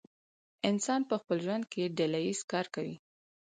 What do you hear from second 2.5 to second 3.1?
کار کوي.